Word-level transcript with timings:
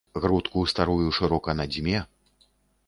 Грудку 0.21 0.65
старую 0.71 1.11
шырока 1.17 1.55
надзьме. 1.61 1.99